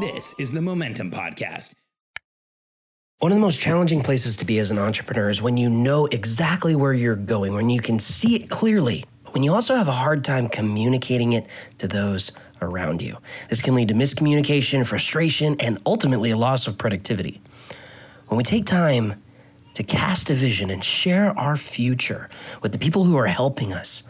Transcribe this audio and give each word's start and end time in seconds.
This 0.00 0.34
is 0.38 0.52
the 0.52 0.62
Momentum 0.62 1.10
Podcast. 1.10 1.74
One 3.18 3.32
of 3.32 3.36
the 3.36 3.42
most 3.42 3.60
challenging 3.60 4.02
places 4.02 4.36
to 4.36 4.44
be 4.44 4.58
as 4.58 4.70
an 4.70 4.78
entrepreneur 4.78 5.28
is 5.28 5.42
when 5.42 5.56
you 5.56 5.68
know 5.68 6.06
exactly 6.06 6.74
where 6.74 6.92
you're 6.92 7.16
going, 7.16 7.52
when 7.54 7.68
you 7.68 7.80
can 7.80 7.98
see 7.98 8.36
it 8.36 8.48
clearly, 8.48 9.04
when 9.32 9.42
you 9.42 9.52
also 9.52 9.74
have 9.74 9.88
a 9.88 9.92
hard 9.92 10.24
time 10.24 10.48
communicating 10.48 11.34
it 11.34 11.46
to 11.78 11.86
those 11.88 12.32
around 12.62 13.02
you. 13.02 13.16
This 13.50 13.60
can 13.60 13.74
lead 13.74 13.88
to 13.88 13.94
miscommunication, 13.94 14.86
frustration, 14.86 15.56
and 15.60 15.78
ultimately 15.84 16.30
a 16.30 16.36
loss 16.36 16.66
of 16.66 16.78
productivity. 16.78 17.40
When 18.28 18.38
we 18.38 18.44
take 18.44 18.64
time 18.64 19.22
to 19.74 19.82
cast 19.82 20.30
a 20.30 20.34
vision 20.34 20.70
and 20.70 20.82
share 20.82 21.38
our 21.38 21.56
future 21.56 22.30
with 22.62 22.72
the 22.72 22.78
people 22.78 23.04
who 23.04 23.16
are 23.16 23.26
helping 23.26 23.72
us, 23.74 24.02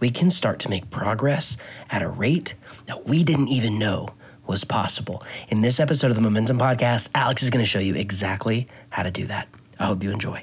we 0.00 0.08
can 0.08 0.30
start 0.30 0.58
to 0.60 0.70
make 0.70 0.90
progress 0.90 1.58
at 1.90 2.02
a 2.02 2.08
rate 2.08 2.54
that 2.86 3.06
we 3.06 3.22
didn't 3.22 3.48
even 3.48 3.78
know 3.78 4.08
was 4.46 4.64
possible. 4.64 5.22
In 5.48 5.60
this 5.60 5.80
episode 5.80 6.10
of 6.10 6.16
the 6.16 6.22
Momentum 6.22 6.58
Podcast, 6.58 7.08
Alex 7.14 7.42
is 7.42 7.50
going 7.50 7.64
to 7.64 7.68
show 7.68 7.78
you 7.78 7.94
exactly 7.94 8.68
how 8.90 9.02
to 9.02 9.10
do 9.10 9.26
that. 9.26 9.48
I 9.78 9.86
hope 9.86 10.02
you 10.02 10.10
enjoy. 10.10 10.42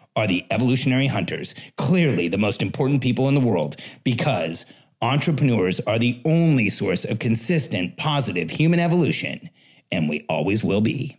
are 0.15 0.27
the 0.27 0.45
evolutionary 0.51 1.07
hunters, 1.07 1.55
clearly 1.77 2.27
the 2.27 2.37
most 2.37 2.61
important 2.61 3.01
people 3.01 3.27
in 3.27 3.35
the 3.35 3.41
world, 3.41 3.75
because 4.03 4.65
entrepreneurs 5.01 5.79
are 5.81 5.99
the 5.99 6.21
only 6.25 6.69
source 6.69 7.05
of 7.05 7.19
consistent, 7.19 7.97
positive 7.97 8.49
human 8.49 8.79
evolution, 8.79 9.49
and 9.91 10.09
we 10.09 10.25
always 10.29 10.63
will 10.63 10.81
be. 10.81 11.17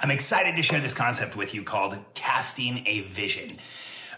I'm 0.00 0.10
excited 0.10 0.56
to 0.56 0.62
share 0.62 0.80
this 0.80 0.94
concept 0.94 1.36
with 1.36 1.54
you 1.54 1.62
called 1.62 1.96
casting 2.14 2.86
a 2.86 3.00
vision. 3.00 3.58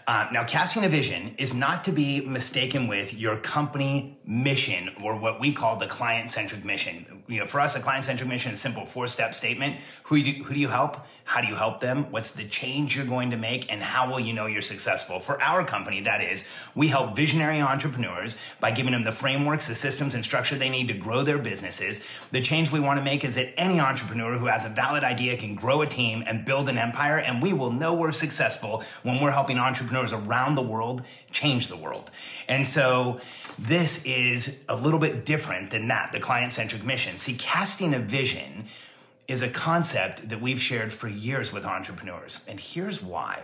Uh, 0.07 0.27
now, 0.31 0.43
casting 0.43 0.85
a 0.85 0.89
vision 0.89 1.33
is 1.39 1.55
not 1.55 1.83
to 1.83 1.91
be 1.91 2.21
mistaken 2.21 2.87
with 2.87 3.17
your 3.17 3.37
company 3.37 4.19
mission 4.27 4.91
or 5.03 5.15
what 5.15 5.39
we 5.39 5.51
call 5.51 5.77
the 5.77 5.87
client 5.87 6.29
centric 6.29 6.63
mission. 6.63 7.23
You 7.27 7.39
know, 7.39 7.47
for 7.47 7.59
us, 7.59 7.75
a 7.75 7.79
client 7.79 8.05
centric 8.05 8.29
mission 8.29 8.51
is 8.51 8.59
a 8.59 8.61
simple 8.61 8.85
four 8.85 9.07
step 9.07 9.33
statement. 9.33 9.79
Who 10.03 10.21
do, 10.21 10.31
who 10.43 10.53
do 10.53 10.59
you 10.59 10.67
help? 10.67 11.07
How 11.23 11.41
do 11.41 11.47
you 11.47 11.55
help 11.55 11.79
them? 11.79 12.11
What's 12.11 12.33
the 12.33 12.43
change 12.43 12.95
you're 12.95 13.05
going 13.05 13.31
to 13.31 13.37
make? 13.37 13.71
And 13.71 13.81
how 13.81 14.11
will 14.11 14.19
you 14.19 14.33
know 14.33 14.45
you're 14.45 14.61
successful? 14.61 15.19
For 15.19 15.41
our 15.41 15.65
company, 15.65 16.01
that 16.01 16.21
is, 16.21 16.47
we 16.75 16.87
help 16.87 17.15
visionary 17.15 17.59
entrepreneurs 17.59 18.37
by 18.59 18.71
giving 18.71 18.93
them 18.93 19.03
the 19.03 19.11
frameworks, 19.11 19.67
the 19.67 19.75
systems, 19.75 20.13
and 20.13 20.23
structure 20.23 20.55
they 20.55 20.69
need 20.69 20.87
to 20.87 20.93
grow 20.93 21.23
their 21.23 21.39
businesses. 21.39 22.05
The 22.31 22.41
change 22.41 22.71
we 22.71 22.79
want 22.79 22.99
to 22.99 23.03
make 23.03 23.23
is 23.23 23.35
that 23.35 23.59
any 23.59 23.79
entrepreneur 23.79 24.37
who 24.37 24.45
has 24.45 24.65
a 24.65 24.69
valid 24.69 25.03
idea 25.03 25.35
can 25.35 25.55
grow 25.55 25.81
a 25.81 25.87
team 25.87 26.23
and 26.27 26.45
build 26.45 26.69
an 26.69 26.77
empire. 26.77 27.17
And 27.17 27.41
we 27.41 27.53
will 27.53 27.71
know 27.71 27.95
we're 27.95 28.11
successful 28.11 28.83
when 29.01 29.19
we're 29.19 29.31
helping 29.31 29.57
entrepreneurs 29.57 29.94
entrepreneurs 29.95 30.27
around 30.27 30.55
the 30.55 30.61
world 30.61 31.03
change 31.31 31.67
the 31.67 31.77
world. 31.77 32.11
And 32.47 32.65
so 32.65 33.19
this 33.57 34.03
is 34.05 34.63
a 34.67 34.75
little 34.75 34.99
bit 34.99 35.25
different 35.25 35.71
than 35.71 35.87
that, 35.87 36.11
the 36.11 36.19
client 36.19 36.53
centric 36.53 36.83
mission. 36.83 37.17
See, 37.17 37.35
casting 37.35 37.93
a 37.93 37.99
vision 37.99 38.67
is 39.27 39.41
a 39.41 39.49
concept 39.49 40.29
that 40.29 40.41
we've 40.41 40.61
shared 40.61 40.93
for 40.93 41.07
years 41.07 41.51
with 41.51 41.65
entrepreneurs. 41.65 42.45
And 42.47 42.59
here's 42.59 43.01
why. 43.01 43.43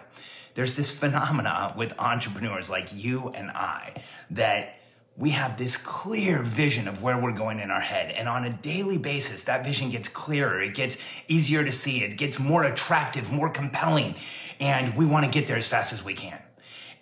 There's 0.53 0.75
this 0.75 0.91
phenomena 0.91 1.73
with 1.77 1.97
entrepreneurs 1.97 2.69
like 2.69 2.89
you 2.93 3.29
and 3.29 3.49
I 3.51 4.03
that 4.29 4.75
we 5.21 5.29
have 5.29 5.55
this 5.55 5.77
clear 5.77 6.41
vision 6.41 6.87
of 6.87 7.03
where 7.03 7.15
we're 7.15 7.31
going 7.31 7.59
in 7.59 7.69
our 7.69 7.79
head. 7.79 8.09
And 8.09 8.27
on 8.27 8.43
a 8.43 8.49
daily 8.49 8.97
basis, 8.97 9.43
that 9.43 9.63
vision 9.63 9.91
gets 9.91 10.07
clearer. 10.07 10.59
It 10.63 10.73
gets 10.73 10.97
easier 11.27 11.63
to 11.63 11.71
see. 11.71 12.03
It 12.03 12.17
gets 12.17 12.39
more 12.39 12.63
attractive, 12.63 13.31
more 13.31 13.47
compelling. 13.47 14.15
And 14.59 14.97
we 14.97 15.05
want 15.05 15.25
to 15.25 15.31
get 15.31 15.45
there 15.45 15.57
as 15.57 15.67
fast 15.67 15.93
as 15.93 16.03
we 16.03 16.15
can. 16.15 16.41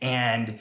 And 0.01 0.59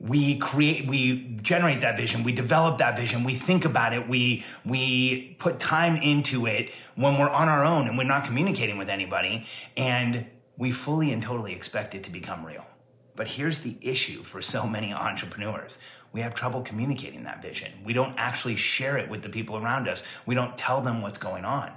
we 0.00 0.38
create 0.38 0.88
we 0.88 1.36
generate 1.40 1.80
that 1.82 1.96
vision 1.96 2.24
we 2.24 2.32
develop 2.32 2.78
that 2.78 2.96
vision 2.96 3.22
we 3.22 3.32
think 3.32 3.64
about 3.64 3.94
it 3.94 4.08
we 4.08 4.44
we 4.64 5.36
put 5.38 5.60
time 5.60 5.94
into 5.96 6.46
it 6.46 6.72
when 6.96 7.16
we're 7.16 7.30
on 7.30 7.48
our 7.48 7.64
own 7.64 7.86
and 7.86 7.96
we're 7.96 8.02
not 8.02 8.24
communicating 8.24 8.76
with 8.76 8.88
anybody 8.88 9.46
and 9.76 10.26
we 10.58 10.72
fully 10.72 11.12
and 11.12 11.22
totally 11.22 11.54
expect 11.54 11.94
it 11.94 12.02
to 12.02 12.10
become 12.10 12.44
real 12.44 12.66
but 13.14 13.28
here's 13.28 13.60
the 13.60 13.78
issue 13.80 14.20
for 14.24 14.42
so 14.42 14.66
many 14.66 14.92
entrepreneurs 14.92 15.78
we 16.14 16.20
have 16.20 16.34
trouble 16.34 16.62
communicating 16.62 17.24
that 17.24 17.42
vision. 17.42 17.72
We 17.84 17.92
don't 17.92 18.14
actually 18.16 18.54
share 18.54 18.96
it 18.96 19.10
with 19.10 19.22
the 19.22 19.28
people 19.28 19.56
around 19.56 19.88
us. 19.88 20.04
We 20.24 20.36
don't 20.36 20.56
tell 20.56 20.80
them 20.80 21.02
what's 21.02 21.18
going 21.18 21.44
on. 21.44 21.72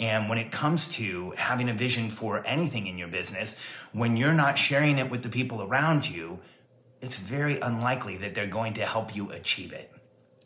And 0.00 0.30
when 0.30 0.38
it 0.38 0.50
comes 0.50 0.88
to 0.94 1.32
having 1.36 1.68
a 1.68 1.74
vision 1.74 2.08
for 2.08 2.44
anything 2.46 2.86
in 2.86 2.96
your 2.96 3.08
business, 3.08 3.60
when 3.92 4.16
you're 4.16 4.32
not 4.32 4.56
sharing 4.56 4.98
it 4.98 5.10
with 5.10 5.22
the 5.22 5.28
people 5.28 5.62
around 5.62 6.08
you, 6.08 6.40
it's 7.02 7.16
very 7.16 7.60
unlikely 7.60 8.16
that 8.16 8.34
they're 8.34 8.46
going 8.46 8.72
to 8.74 8.86
help 8.86 9.14
you 9.14 9.30
achieve 9.30 9.72
it. 9.72 9.92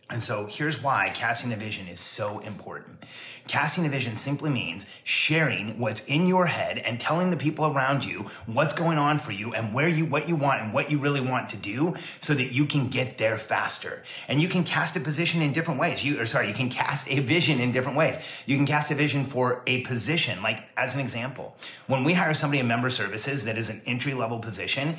And 0.09 0.23
so 0.23 0.47
here's 0.47 0.81
why 0.81 1.11
casting 1.13 1.53
a 1.53 1.57
vision 1.57 1.89
is 1.89 1.99
so 1.99 2.39
important. 2.39 3.03
Casting 3.49 3.85
a 3.87 3.89
vision 3.89 4.15
simply 4.15 4.51
means 4.51 4.87
sharing 5.03 5.81
what's 5.81 6.05
in 6.07 6.29
your 6.29 6.47
head 6.47 6.79
and 6.79 7.01
telling 7.01 7.31
the 7.31 7.37
people 7.37 7.67
around 7.67 8.05
you 8.05 8.27
what's 8.47 8.73
going 8.73 8.99
on 8.99 9.19
for 9.19 9.33
you 9.33 9.53
and 9.53 9.75
where 9.75 9.89
you, 9.89 10.07
what 10.07 10.29
you 10.29 10.37
want 10.37 10.63
and 10.63 10.73
what 10.73 10.93
you 10.93 10.99
really 10.99 11.21
want 11.21 11.49
to 11.49 11.57
do 11.57 11.95
so 12.21 12.35
that 12.35 12.53
you 12.53 12.67
can 12.67 12.87
get 12.87 13.19
there 13.19 13.37
faster. 13.37 14.05
And 14.29 14.41
you 14.41 14.47
can 14.47 14.63
cast 14.63 14.95
a 14.95 15.01
position 15.01 15.43
in 15.43 15.51
different 15.51 15.81
ways. 15.81 16.05
You, 16.05 16.21
or 16.21 16.27
sorry, 16.27 16.47
you 16.47 16.55
can 16.55 16.69
cast 16.69 17.11
a 17.11 17.19
vision 17.19 17.59
in 17.59 17.73
different 17.73 17.99
ways. 17.99 18.21
You 18.47 18.57
can 18.57 18.67
cast 18.67 18.93
a 18.93 18.95
vision 18.95 19.25
for 19.25 19.65
a 19.67 19.81
position, 19.81 20.41
like 20.41 20.63
as 20.77 20.95
an 20.95 21.01
example, 21.01 21.57
when 21.89 22.05
we 22.05 22.13
hire 22.13 22.33
somebody 22.33 22.61
in 22.61 22.69
member 22.69 22.91
services 22.91 23.45
that 23.47 23.59
is 23.59 23.71
an 23.71 23.83
entry 23.87 24.15
level 24.15 24.39
position, 24.39 24.97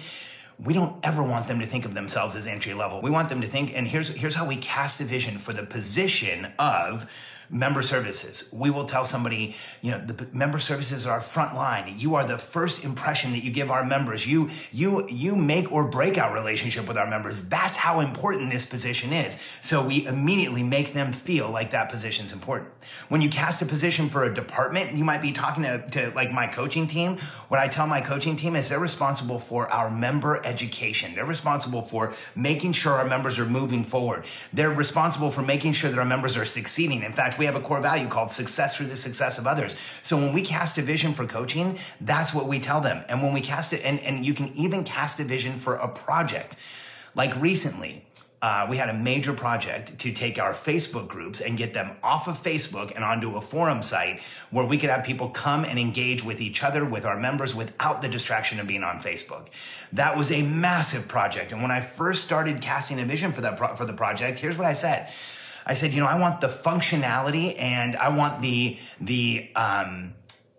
we 0.60 0.74
don't 0.74 0.98
ever 1.04 1.22
want 1.22 1.48
them 1.48 1.60
to 1.60 1.68
think 1.68 1.86
of 1.86 1.94
themselves 1.94 2.36
as 2.36 2.48
entry 2.48 2.74
level. 2.74 3.02
We 3.02 3.12
want 3.12 3.30
them 3.30 3.42
to 3.42 3.48
think, 3.48 3.72
and 3.76 3.88
here's 3.88 4.10
here's 4.10 4.36
how 4.36 4.46
we 4.46 4.58
cast 4.58 5.00
a 5.02 5.04
vision 5.04 5.38
for 5.38 5.54
the 5.54 5.64
position 5.64 6.48
of 6.58 7.10
member 7.50 7.82
services. 7.82 8.50
We 8.52 8.70
will 8.70 8.86
tell 8.86 9.06
somebody, 9.06 9.56
you 9.82 9.92
know, 9.92 10.06
the 10.06 10.28
member 10.34 10.60
services 10.60 11.06
are 11.06 11.14
our 11.14 11.22
front 11.22 11.56
line. 11.56 11.96
You 11.98 12.16
are 12.16 12.26
the 12.26 12.38
first 12.38 12.84
impression 12.84 13.32
that 13.32 13.44
you 13.44 13.52
give 13.52 13.72
our 13.72 13.86
members. 13.86 14.28
You, 14.28 14.50
you, 14.72 15.08
you 15.10 15.36
make 15.36 15.72
or 15.72 15.86
break 15.86 16.18
our 16.18 16.34
relationship 16.34 16.88
with 16.88 16.98
our 16.98 17.10
members. 17.10 17.44
That's 17.44 17.78
how 17.78 18.00
important 18.00 18.52
this 18.52 18.66
position 18.66 19.14
is. 19.14 19.40
So 19.62 19.86
we 19.86 20.06
immediately 20.06 20.64
make 20.64 20.94
them 20.94 21.14
feel 21.14 21.50
like 21.50 21.70
that 21.72 21.90
position 21.90 22.26
is 22.26 22.32
important. 22.32 22.70
When 23.10 23.22
you 23.22 23.30
cast 23.30 23.62
a 23.62 23.66
position 23.66 24.10
for 24.10 24.24
a 24.24 24.34
department, 24.34 24.98
you 24.98 25.06
might 25.06 25.22
be 25.22 25.32
talking 25.32 25.64
to, 25.64 25.86
to 25.92 26.12
like 26.16 26.32
my 26.32 26.48
coaching 26.48 26.88
team. 26.88 27.18
What 27.48 27.60
I 27.60 27.68
tell 27.68 27.88
my 27.88 28.02
coaching 28.02 28.36
team 28.36 28.56
is 28.56 28.70
they're 28.70 28.80
responsible 28.80 29.40
for 29.40 29.70
our 29.70 29.90
member 29.90 30.46
education. 30.46 31.16
They're 31.16 31.26
responsible 31.26 31.82
for 31.82 32.14
making 32.36 32.74
sure 32.74 32.94
our 32.94 33.08
members 33.08 33.40
are 33.40 33.46
moving 33.46 33.84
forward. 33.84 34.26
They're 34.52 34.70
responsible 34.70 35.32
for 35.32 35.42
making 35.42 35.74
sure 35.74 35.90
that 35.90 36.00
our 36.00 36.06
members 36.06 36.38
are 36.38 36.46
succeeding. 36.46 37.04
In 37.04 37.14
fact, 37.14 37.37
we 37.38 37.46
have 37.46 37.56
a 37.56 37.62
core 37.62 37.82
value 37.82 38.08
called 38.08 38.32
success 38.32 38.76
through 38.76 38.88
the 38.88 38.98
success 38.98 39.38
of 39.38 39.48
others. 39.48 39.76
So 40.04 40.18
when 40.18 40.34
we 40.34 40.42
cast 40.42 40.78
a 40.78 40.82
vision 40.82 41.14
for 41.14 41.26
coaching, 41.26 41.80
that's 42.02 42.34
what 42.34 42.48
we 42.48 42.60
tell 42.60 42.82
them. 42.82 43.04
And 43.10 43.22
when 43.22 43.34
we 43.34 43.42
cast 43.42 43.74
it, 43.74 43.82
and, 43.84 44.00
and 44.00 44.26
you 44.26 44.34
can 44.34 44.52
even 44.56 44.84
cast 44.84 45.20
a 45.20 45.24
vision 45.24 45.58
for 45.58 45.76
a 45.76 45.88
project. 45.88 46.56
Like 47.16 47.36
recently, 47.42 48.06
uh, 48.40 48.68
we 48.70 48.78
had 48.78 48.90
a 48.90 48.94
major 48.94 49.34
project 49.34 49.98
to 49.98 50.14
take 50.14 50.38
our 50.38 50.52
Facebook 50.52 51.08
groups 51.08 51.42
and 51.42 51.58
get 51.58 51.74
them 51.74 51.92
off 52.04 52.28
of 52.28 52.38
Facebook 52.38 52.94
and 52.94 53.04
onto 53.04 53.36
a 53.36 53.42
forum 53.42 53.82
site 53.82 54.22
where 54.52 54.66
we 54.66 54.78
could 54.78 54.92
have 54.92 55.04
people 55.04 55.30
come 55.30 55.66
and 55.66 55.80
engage 55.80 56.24
with 56.24 56.40
each 56.40 56.64
other, 56.64 56.86
with 56.86 57.04
our 57.04 57.18
members, 57.18 57.56
without 57.56 58.04
the 58.04 58.08
distraction 58.08 58.60
of 58.60 58.68
being 58.68 58.84
on 58.84 59.00
Facebook. 59.00 59.48
That 59.92 60.16
was 60.16 60.32
a 60.32 60.44
massive 60.44 61.08
project. 61.08 61.52
And 61.52 61.64
when 61.64 61.72
I 61.72 61.82
first 61.82 62.24
started 62.24 62.62
casting 62.62 63.00
a 63.00 63.06
vision 63.06 63.32
for 63.32 63.42
that 63.42 63.58
pro- 63.58 63.76
for 63.76 63.86
the 63.86 63.94
project, 63.94 64.38
here's 64.38 64.58
what 64.58 64.68
I 64.68 64.74
said. 64.74 65.12
I 65.68 65.74
said, 65.74 65.94
you 65.94 66.00
know, 66.00 66.08
I 66.08 66.18
want 66.18 66.40
the 66.42 66.48
functionality 66.48 67.60
and 67.60 67.96
I 67.98 68.10
want 68.10 68.42
the 68.42 68.78
the 69.02 69.50
um, 69.56 70.14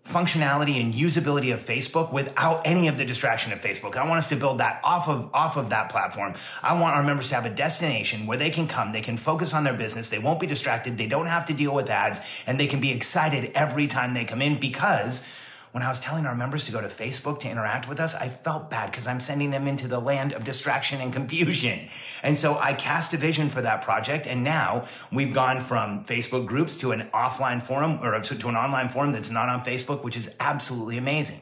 functionality 0.04 0.80
and 0.80 0.94
usability 0.94 1.52
of 1.52 1.60
Facebook 1.60 2.12
without 2.12 2.62
any 2.66 2.88
of 2.88 2.98
the 2.98 3.04
distraction 3.04 3.52
of 3.52 3.60
Facebook. 3.60 3.96
I 3.96 4.06
want 4.06 4.18
us 4.18 4.28
to 4.28 4.36
build 4.36 4.58
that 4.58 4.80
off 4.84 5.08
of 5.08 5.30
off 5.34 5.56
of 5.56 5.70
that 5.70 5.90
platform. 5.90 6.34
I 6.62 6.78
want 6.78 6.94
our 6.94 7.02
members 7.02 7.30
to 7.30 7.36
have 7.36 7.46
a 7.46 7.50
destination 7.50 8.26
where 8.26 8.36
they 8.36 8.50
can 8.50 8.68
come, 8.68 8.92
they 8.92 9.00
can 9.00 9.16
focus 9.16 9.54
on 9.54 9.64
their 9.64 9.74
business, 9.74 10.10
they 10.10 10.18
won't 10.18 10.40
be 10.40 10.46
distracted, 10.46 10.98
they 10.98 11.06
don't 11.06 11.26
have 11.26 11.46
to 11.46 11.54
deal 11.54 11.74
with 11.74 11.88
ads, 11.88 12.20
and 12.46 12.60
they 12.60 12.66
can 12.66 12.80
be 12.80 12.92
excited 12.92 13.50
every 13.54 13.86
time 13.86 14.12
they 14.12 14.24
come 14.26 14.42
in 14.42 14.60
because 14.60 15.26
when 15.72 15.82
I 15.82 15.88
was 15.88 16.00
telling 16.00 16.26
our 16.26 16.34
members 16.34 16.64
to 16.64 16.72
go 16.72 16.80
to 16.80 16.88
Facebook 16.88 17.40
to 17.40 17.50
interact 17.50 17.88
with 17.88 18.00
us, 18.00 18.14
I 18.14 18.28
felt 18.28 18.70
bad 18.70 18.90
because 18.90 19.06
I'm 19.06 19.20
sending 19.20 19.50
them 19.50 19.66
into 19.66 19.86
the 19.88 20.00
land 20.00 20.32
of 20.32 20.44
distraction 20.44 21.00
and 21.00 21.12
confusion. 21.12 21.88
And 22.22 22.38
so 22.38 22.58
I 22.58 22.74
cast 22.74 23.12
a 23.14 23.16
vision 23.16 23.50
for 23.50 23.60
that 23.62 23.82
project. 23.82 24.26
And 24.26 24.42
now 24.42 24.84
we've 25.12 25.34
gone 25.34 25.60
from 25.60 26.04
Facebook 26.04 26.46
groups 26.46 26.76
to 26.78 26.92
an 26.92 27.08
offline 27.12 27.62
forum 27.62 28.00
or 28.02 28.18
to 28.20 28.48
an 28.48 28.56
online 28.56 28.88
forum 28.88 29.12
that's 29.12 29.30
not 29.30 29.48
on 29.48 29.64
Facebook, 29.64 30.02
which 30.02 30.16
is 30.16 30.34
absolutely 30.40 30.98
amazing. 30.98 31.40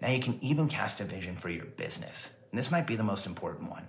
Now 0.00 0.10
you 0.10 0.20
can 0.20 0.38
even 0.42 0.68
cast 0.68 1.00
a 1.00 1.04
vision 1.04 1.36
for 1.36 1.48
your 1.48 1.64
business. 1.64 2.36
And 2.50 2.58
this 2.58 2.70
might 2.70 2.86
be 2.86 2.96
the 2.96 3.04
most 3.04 3.26
important 3.26 3.70
one 3.70 3.86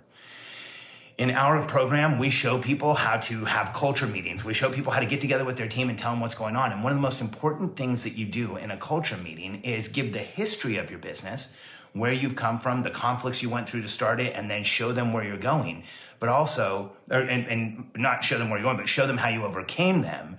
in 1.18 1.30
our 1.30 1.66
program, 1.68 2.18
we 2.18 2.30
show 2.30 2.58
people 2.58 2.96
how 2.96 3.18
to 3.18 3.46
have 3.46 3.72
culture 3.72 4.08
meetings. 4.08 4.44
We 4.44 4.54
show 4.54 4.72
people 4.72 4.92
how 4.92 5.00
to 5.00 5.06
get 5.06 5.22
together 5.22 5.46
with 5.46 5.58
their 5.58 5.68
team 5.68 5.90
and 5.90 5.98
tell 5.98 6.12
them 6.12 6.20
what's 6.20 6.34
going 6.34 6.56
on. 6.56 6.72
And 6.72 6.84
one 6.84 6.92
of 6.92 6.98
the 6.98 7.02
most 7.02 7.22
important 7.22 7.78
things 7.78 8.04
that 8.04 8.18
you 8.18 8.26
do 8.26 8.58
in 8.58 8.72
a 8.72 8.78
culture 8.78 9.18
meeting 9.18 9.62
is 9.64 9.88
give 9.90 10.12
the 10.12 10.20
history 10.20 10.78
of 10.78 10.90
your 10.90 11.00
business, 11.00 11.54
where 11.94 12.12
you've 12.12 12.36
come 12.36 12.58
from, 12.58 12.82
the 12.82 12.90
conflicts 12.90 13.44
you 13.44 13.50
went 13.50 13.70
through 13.70 13.84
to 13.84 13.88
start 13.88 14.20
it, 14.20 14.34
and 14.36 14.50
then 14.50 14.64
show 14.64 14.92
them 14.92 15.14
where 15.14 15.24
you're 15.24 15.38
going. 15.38 15.84
But 16.20 16.30
also, 16.30 16.94
or, 17.12 17.20
and, 17.20 17.46
and 17.46 17.92
not 17.96 18.24
show 18.24 18.40
them 18.40 18.50
where 18.50 18.58
you're 18.58 18.66
going, 18.66 18.78
but 18.78 18.90
show 18.90 19.06
them 19.06 19.18
how 19.18 19.30
you 19.30 19.44
overcame 19.44 20.02
them 20.02 20.38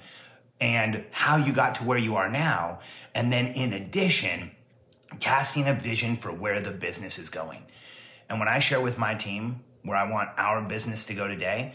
and 0.61 1.05
how 1.13 1.37
you 1.37 1.53
got 1.53 1.77
to 1.77 1.85
where 1.85 1.99
you 1.99 2.17
are 2.17 2.29
now. 2.29 2.81
And 3.15 3.33
then 3.33 3.47
in 3.47 3.73
addition, 3.73 4.51
casting 5.21 5.69
a 5.69 5.75
vision 5.75 6.17
for 6.17 6.33
where 6.33 6.61
the 6.61 6.73
business 6.73 7.17
is 7.19 7.31
going. 7.31 7.63
And 8.29 8.41
when 8.41 8.49
I 8.49 8.59
share 8.59 8.81
with 8.81 8.99
my 8.99 9.15
team, 9.15 9.61
where 9.85 9.97
I 9.97 10.11
want 10.11 10.31
our 10.37 10.61
business 10.63 11.07
to 11.07 11.15
go 11.15 11.29
today, 11.29 11.73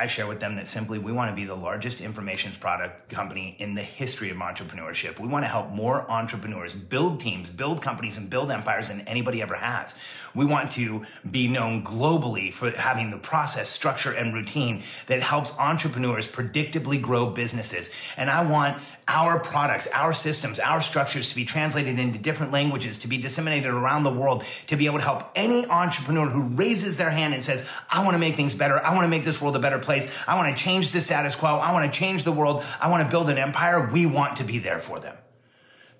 I 0.00 0.06
share 0.06 0.26
with 0.26 0.40
them 0.40 0.56
that 0.56 0.66
simply 0.66 0.98
we 0.98 1.12
want 1.12 1.30
to 1.30 1.36
be 1.36 1.44
the 1.44 1.54
largest 1.54 2.00
information 2.00 2.52
product 2.52 3.10
company 3.10 3.54
in 3.58 3.74
the 3.74 3.82
history 3.82 4.30
of 4.30 4.38
entrepreneurship. 4.38 5.20
We 5.20 5.28
want 5.28 5.44
to 5.44 5.48
help 5.48 5.68
more 5.72 6.10
entrepreneurs 6.10 6.72
build 6.72 7.20
teams, 7.20 7.50
build 7.50 7.82
companies, 7.82 8.16
and 8.16 8.30
build 8.30 8.50
empires 8.50 8.88
than 8.88 9.02
anybody 9.02 9.42
ever 9.42 9.56
has. 9.56 9.94
We 10.34 10.46
want 10.46 10.70
to 10.72 11.04
be 11.30 11.48
known 11.48 11.84
globally 11.84 12.50
for 12.50 12.70
having 12.70 13.10
the 13.10 13.18
process, 13.18 13.68
structure, 13.68 14.10
and 14.10 14.32
routine 14.32 14.82
that 15.08 15.20
helps 15.20 15.58
entrepreneurs 15.58 16.26
predictably 16.26 16.98
grow 16.98 17.28
businesses. 17.28 17.90
And 18.16 18.30
I 18.30 18.50
want 18.50 18.82
our 19.06 19.38
products, 19.40 19.88
our 19.88 20.12
systems, 20.12 20.60
our 20.60 20.80
structures 20.80 21.28
to 21.30 21.34
be 21.34 21.44
translated 21.44 21.98
into 21.98 22.18
different 22.18 22.52
languages, 22.52 22.96
to 22.98 23.08
be 23.08 23.18
disseminated 23.18 23.70
around 23.70 24.04
the 24.04 24.12
world, 24.12 24.44
to 24.68 24.76
be 24.76 24.86
able 24.86 24.98
to 24.98 25.04
help 25.04 25.30
any 25.34 25.66
entrepreneur 25.66 26.26
who 26.26 26.44
raises 26.44 26.96
their 26.96 27.10
hand 27.10 27.34
and 27.34 27.42
says, 27.42 27.68
I 27.90 28.02
want 28.04 28.14
to 28.14 28.18
make 28.18 28.36
things 28.36 28.54
better. 28.54 28.82
I 28.82 28.94
want 28.94 29.04
to 29.04 29.08
make 29.08 29.24
this 29.24 29.42
world 29.42 29.56
a 29.56 29.58
better 29.58 29.80
place. 29.90 30.24
I 30.26 30.36
want 30.36 30.56
to 30.56 30.62
change 30.62 30.92
the 30.92 31.00
status 31.00 31.36
quo. 31.36 31.56
I 31.56 31.72
want 31.72 31.92
to 31.92 31.98
change 31.98 32.24
the 32.24 32.32
world. 32.32 32.64
I 32.80 32.88
want 32.90 33.02
to 33.04 33.10
build 33.10 33.28
an 33.30 33.38
empire. 33.38 33.90
We 33.92 34.06
want 34.06 34.36
to 34.36 34.44
be 34.44 34.58
there 34.58 34.78
for 34.78 35.00
them. 35.00 35.16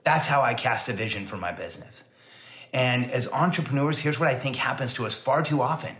That's 0.04 0.26
how 0.26 0.42
I 0.42 0.54
cast 0.54 0.88
a 0.88 0.92
vision 0.92 1.26
for 1.26 1.36
my 1.36 1.52
business. 1.52 2.04
And 2.72 3.10
as 3.10 3.26
entrepreneurs, 3.32 3.98
here's 3.98 4.20
what 4.20 4.28
I 4.28 4.34
think 4.34 4.56
happens 4.56 4.92
to 4.94 5.06
us 5.06 5.20
far 5.20 5.42
too 5.42 5.60
often 5.60 5.96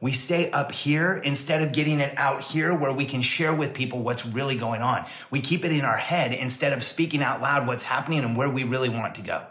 we 0.00 0.12
stay 0.12 0.50
up 0.50 0.72
here 0.72 1.20
instead 1.24 1.62
of 1.62 1.72
getting 1.72 2.00
it 2.00 2.16
out 2.18 2.42
here 2.42 2.76
where 2.76 2.92
we 2.92 3.06
can 3.06 3.22
share 3.22 3.54
with 3.54 3.72
people 3.72 4.00
what's 4.00 4.26
really 4.26 4.56
going 4.56 4.82
on. 4.82 5.06
We 5.30 5.40
keep 5.40 5.64
it 5.64 5.72
in 5.72 5.84
our 5.84 5.96
head 5.96 6.32
instead 6.32 6.72
of 6.72 6.82
speaking 6.82 7.22
out 7.22 7.40
loud 7.40 7.66
what's 7.66 7.84
happening 7.84 8.22
and 8.22 8.36
where 8.36 8.50
we 8.50 8.64
really 8.64 8.90
want 8.90 9.14
to 9.14 9.22
go. 9.22 9.46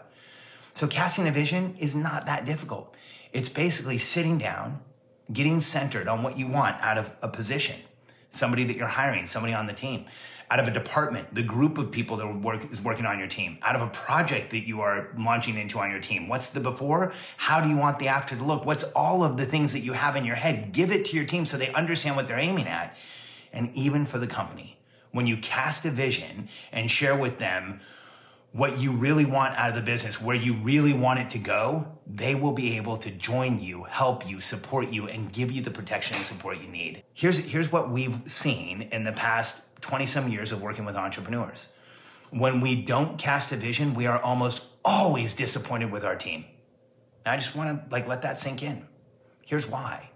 So 0.74 0.86
casting 0.86 1.26
a 1.26 1.32
vision 1.32 1.74
is 1.78 1.96
not 1.96 2.26
that 2.26 2.44
difficult. 2.44 2.94
It's 3.32 3.48
basically 3.48 3.98
sitting 3.98 4.38
down, 4.38 4.80
getting 5.32 5.60
centered 5.60 6.08
on 6.08 6.22
what 6.22 6.38
you 6.38 6.46
want 6.46 6.80
out 6.80 6.98
of 6.98 7.14
a 7.22 7.28
position, 7.28 7.76
somebody 8.30 8.64
that 8.64 8.76
you're 8.76 8.86
hiring, 8.86 9.26
somebody 9.26 9.52
on 9.54 9.66
the 9.66 9.72
team 9.72 10.06
out 10.50 10.60
of 10.60 10.68
a 10.68 10.70
department, 10.70 11.34
the 11.34 11.42
group 11.42 11.76
of 11.76 11.90
people 11.90 12.16
that 12.18 12.26
work 12.40 12.70
is 12.70 12.80
working 12.80 13.04
on 13.04 13.18
your 13.18 13.26
team, 13.26 13.58
out 13.62 13.74
of 13.74 13.82
a 13.82 13.88
project 13.88 14.50
that 14.50 14.66
you 14.66 14.80
are 14.80 15.08
launching 15.18 15.56
into 15.56 15.78
on 15.78 15.90
your 15.90 16.00
team. 16.00 16.28
What's 16.28 16.50
the 16.50 16.60
before? 16.60 17.12
How 17.36 17.60
do 17.60 17.68
you 17.68 17.76
want 17.76 17.98
the 17.98 18.08
after 18.08 18.36
to 18.36 18.44
look? 18.44 18.64
What's 18.64 18.84
all 18.94 19.24
of 19.24 19.36
the 19.36 19.46
things 19.46 19.72
that 19.72 19.80
you 19.80 19.94
have 19.94 20.14
in 20.14 20.24
your 20.24 20.36
head? 20.36 20.72
Give 20.72 20.92
it 20.92 21.04
to 21.06 21.16
your 21.16 21.24
team 21.24 21.46
so 21.46 21.56
they 21.56 21.72
understand 21.72 22.14
what 22.16 22.28
they're 22.28 22.38
aiming 22.38 22.68
at. 22.68 22.96
And 23.52 23.74
even 23.74 24.04
for 24.04 24.18
the 24.18 24.26
company, 24.26 24.78
when 25.10 25.26
you 25.26 25.36
cast 25.36 25.84
a 25.84 25.90
vision 25.90 26.48
and 26.70 26.90
share 26.90 27.16
with 27.16 27.38
them 27.38 27.80
what 28.56 28.78
you 28.78 28.92
really 28.92 29.26
want 29.26 29.54
out 29.56 29.68
of 29.68 29.74
the 29.74 29.82
business, 29.82 30.20
where 30.20 30.34
you 30.34 30.54
really 30.54 30.94
want 30.94 31.18
it 31.18 31.28
to 31.28 31.38
go, 31.38 31.86
they 32.06 32.34
will 32.34 32.52
be 32.52 32.78
able 32.78 32.96
to 32.96 33.10
join 33.10 33.60
you, 33.60 33.84
help 33.84 34.26
you, 34.26 34.40
support 34.40 34.88
you, 34.88 35.06
and 35.06 35.30
give 35.30 35.52
you 35.52 35.60
the 35.60 35.70
protection 35.70 36.16
and 36.16 36.24
support 36.24 36.58
you 36.58 36.66
need. 36.66 37.02
Here's, 37.12 37.38
here's 37.38 37.70
what 37.70 37.90
we've 37.90 38.18
seen 38.24 38.88
in 38.92 39.04
the 39.04 39.12
past 39.12 39.62
20 39.82 40.06
some 40.06 40.28
years 40.28 40.52
of 40.52 40.62
working 40.62 40.86
with 40.86 40.96
entrepreneurs. 40.96 41.74
When 42.30 42.62
we 42.62 42.82
don't 42.82 43.18
cast 43.18 43.52
a 43.52 43.56
vision, 43.56 43.92
we 43.92 44.06
are 44.06 44.20
almost 44.20 44.64
always 44.82 45.34
disappointed 45.34 45.92
with 45.92 46.04
our 46.06 46.16
team. 46.16 46.46
And 47.26 47.34
I 47.34 47.36
just 47.36 47.54
want 47.54 47.84
to 47.84 47.90
like 47.92 48.08
let 48.08 48.22
that 48.22 48.38
sink 48.38 48.62
in. 48.62 48.86
Here's 49.44 49.66
why. 49.68 50.10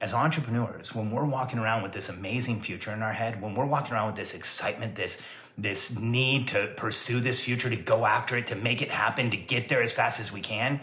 As 0.00 0.14
entrepreneurs, 0.14 0.94
when 0.94 1.10
we're 1.10 1.26
walking 1.26 1.58
around 1.58 1.82
with 1.82 1.92
this 1.92 2.08
amazing 2.08 2.62
future 2.62 2.90
in 2.90 3.02
our 3.02 3.12
head, 3.12 3.42
when 3.42 3.54
we're 3.54 3.66
walking 3.66 3.92
around 3.92 4.06
with 4.06 4.16
this 4.16 4.34
excitement, 4.34 4.94
this 4.94 5.22
this 5.58 5.98
need 5.98 6.48
to 6.48 6.72
pursue 6.76 7.20
this 7.20 7.44
future, 7.44 7.68
to 7.68 7.76
go 7.76 8.06
after 8.06 8.36
it, 8.38 8.46
to 8.46 8.54
make 8.54 8.80
it 8.80 8.90
happen, 8.90 9.30
to 9.30 9.36
get 9.36 9.68
there 9.68 9.82
as 9.82 9.92
fast 9.92 10.18
as 10.18 10.32
we 10.32 10.40
can, 10.40 10.80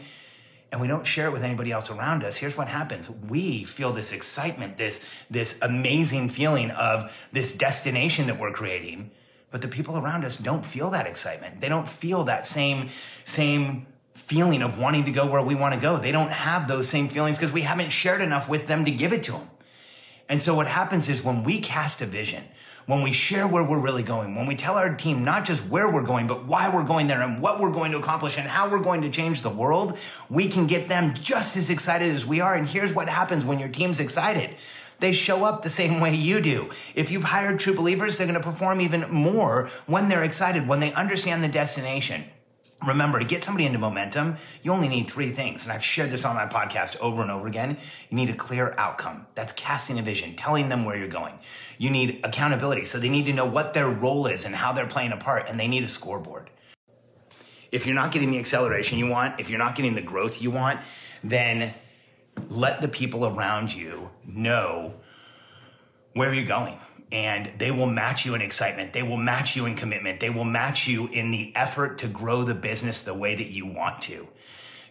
and 0.72 0.82
we 0.82 0.88
don't 0.88 1.08
share 1.08 1.28
it 1.28 1.34
with 1.34 1.44
anybody 1.44 1.72
else 1.72 1.90
around 1.90 2.24
us, 2.24 2.38
here's 2.38 2.58
what 2.58 2.68
happens. 2.68 3.10
We 3.10 3.64
feel 3.64 3.92
this 3.94 4.12
excitement, 4.12 4.78
this, 4.78 5.08
this 5.30 5.58
amazing 5.62 6.30
feeling 6.30 6.72
of 6.72 7.30
this 7.32 7.58
destination 7.58 8.28
that 8.28 8.40
we're 8.40 8.52
creating. 8.52 9.12
But 9.50 9.62
the 9.62 9.70
people 9.70 9.98
around 9.98 10.26
us 10.26 10.38
don't 10.38 10.66
feel 10.66 10.90
that 10.92 11.08
excitement. 11.08 11.62
They 11.62 11.70
don't 11.70 11.88
feel 11.88 12.26
that 12.26 12.46
same, 12.46 12.90
same 13.24 13.88
feeling 14.18 14.62
of 14.62 14.80
wanting 14.80 15.06
to 15.06 15.12
go 15.12 15.26
where 15.26 15.42
we 15.42 15.56
want 15.56 15.76
to 15.76 15.80
go. 15.80 15.98
They 15.98 16.12
don't 16.12 16.32
have 16.32 16.68
those 16.68 16.90
same 16.90 17.08
feelings 17.08 17.38
because 17.38 17.54
we 17.54 17.62
haven't 17.62 17.92
shared 17.92 18.22
enough 18.22 18.50
with 18.50 18.68
them 18.68 18.84
to 18.86 18.92
give 18.92 19.14
it 19.14 19.24
to 19.24 19.34
them. 19.34 19.50
And 20.28 20.42
so 20.42 20.56
what 20.56 20.68
happens 20.68 21.08
is 21.08 21.24
when 21.24 21.44
we 21.44 21.60
cast 21.60 22.02
a 22.02 22.06
vision, 22.06 22.44
when 22.88 23.02
we 23.02 23.14
share 23.14 23.48
where 23.48 23.64
we're 23.64 23.80
really 23.80 24.04
going, 24.04 24.36
when 24.36 24.48
we 24.48 24.56
tell 24.56 24.76
our 24.76 24.94
team 24.96 25.24
not 25.24 25.46
just 25.46 25.66
where 25.68 25.90
we're 25.92 26.04
going, 26.04 26.26
but 26.26 26.46
why 26.46 26.74
we're 26.74 26.84
going 26.84 27.08
there 27.08 27.22
and 27.22 27.42
what 27.42 27.60
we're 27.60 27.72
going 27.72 27.92
to 27.92 27.98
accomplish 27.98 28.38
and 28.38 28.48
how 28.48 28.68
we're 28.70 28.80
going 28.80 29.04
to 29.04 29.10
change 29.10 29.42
the 29.42 29.50
world, 29.50 29.98
we 30.30 30.48
can 30.48 30.68
get 30.68 30.90
them 30.90 31.14
just 31.14 31.56
as 31.56 31.70
excited 31.70 32.14
as 32.14 32.26
we 32.26 32.42
are. 32.42 32.56
And 32.56 32.68
here's 32.68 32.94
what 32.94 33.08
happens 33.08 33.46
when 33.46 33.60
your 33.60 33.70
team's 33.70 34.00
excited. 34.00 34.50
They 35.00 35.14
show 35.14 35.46
up 35.46 35.62
the 35.62 35.70
same 35.70 36.00
way 36.00 36.16
you 36.16 36.42
do. 36.42 36.72
If 36.96 37.12
you've 37.12 37.26
hired 37.26 37.60
true 37.60 37.76
believers, 37.76 38.18
they're 38.18 38.28
going 38.28 38.40
to 38.40 38.46
perform 38.46 38.82
even 38.82 39.12
more 39.12 39.70
when 39.86 40.10
they're 40.10 40.24
excited, 40.24 40.68
when 40.68 40.80
they 40.80 40.92
understand 40.94 41.44
the 41.44 41.50
destination. 41.50 42.24
Remember, 42.86 43.18
to 43.18 43.26
get 43.26 43.44
somebody 43.44 43.66
into 43.66 43.80
momentum, 43.80 44.36
you 44.62 44.72
only 44.72 44.88
need 44.88 45.10
three 45.10 45.32
things. 45.32 45.64
And 45.64 45.74
I've 45.74 45.84
shared 45.84 46.12
this 46.12 46.24
on 46.24 46.36
my 46.36 46.46
podcast 46.46 47.00
over 47.00 47.24
and 47.24 47.32
over 47.32 47.48
again. 47.48 47.78
You 48.10 48.16
need 48.16 48.30
a 48.30 48.36
clear 48.36 48.76
outcome. 48.78 49.26
That's 49.34 49.52
casting 49.54 49.98
a 49.98 50.04
vision, 50.04 50.36
telling 50.36 50.70
them 50.70 50.86
where 50.86 50.96
you're 50.96 51.08
going. 51.08 51.40
You 51.80 51.90
need 51.90 52.20
accountability. 52.24 52.86
So 52.86 53.00
they 53.00 53.10
need 53.10 53.26
to 53.26 53.34
know 53.34 53.46
what 53.46 53.74
their 53.74 53.90
role 53.90 54.28
is 54.28 54.46
and 54.46 54.56
how 54.56 54.74
they're 54.74 54.86
playing 54.86 55.12
a 55.12 55.18
part, 55.18 55.50
and 55.50 55.60
they 55.60 55.68
need 55.68 55.84
a 55.84 55.88
scoreboard. 55.88 56.52
If 57.72 57.86
you're 57.86 57.96
not 57.96 58.12
getting 58.12 58.30
the 58.30 58.40
acceleration 58.40 59.00
you 59.00 59.08
want, 59.08 59.40
if 59.40 59.50
you're 59.50 59.60
not 59.60 59.76
getting 59.76 59.96
the 59.96 60.02
growth 60.02 60.42
you 60.42 60.52
want, 60.52 60.80
then 61.24 61.74
let 62.50 62.82
the 62.82 62.88
people 62.88 63.26
around 63.26 63.74
you 63.74 64.12
know 64.24 64.94
where 66.14 66.32
you're 66.34 66.46
going 66.46 66.80
and 67.12 67.52
they 67.58 67.72
will 67.72 67.88
match 67.88 68.26
you 68.26 68.36
in 68.36 68.42
excitement. 68.42 68.94
They 68.94 69.04
will 69.04 69.18
match 69.18 69.56
you 69.56 69.66
in 69.66 69.76
commitment. 69.76 70.20
They 70.20 70.30
will 70.30 70.44
match 70.44 70.88
you 70.88 71.08
in 71.08 71.32
the 71.32 71.56
effort 71.56 72.00
to 72.00 72.08
grow 72.08 72.44
the 72.44 72.56
business 72.56 73.02
the 73.02 73.14
way 73.14 73.36
that 73.36 73.50
you 73.50 73.66
want 73.66 74.02
to. 74.04 74.28